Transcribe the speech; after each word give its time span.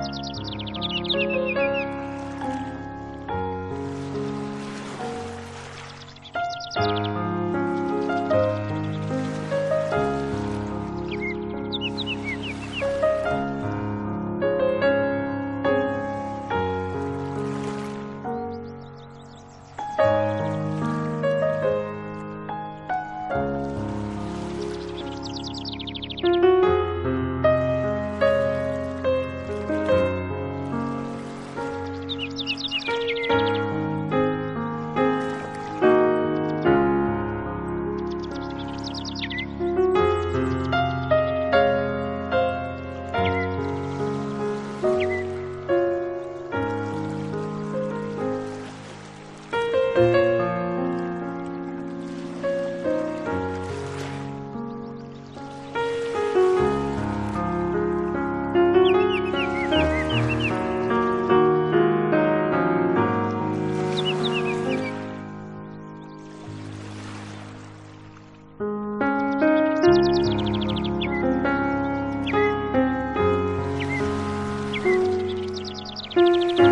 Música 0.00 0.49
Música 76.16 76.69